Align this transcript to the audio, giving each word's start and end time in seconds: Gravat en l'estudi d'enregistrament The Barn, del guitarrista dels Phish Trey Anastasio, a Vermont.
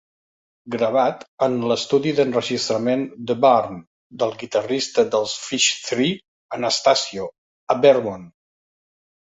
Gravat 0.75 1.19
en 1.47 1.57
l'estudi 1.71 2.13
d'enregistrament 2.21 3.05
The 3.33 3.37
Barn, 3.45 3.77
del 4.23 4.35
guitarrista 4.41 5.07
dels 5.17 5.37
Phish 5.45 5.71
Trey 5.91 6.19
Anastasio, 6.61 7.31
a 7.77 7.79
Vermont. 7.87 8.31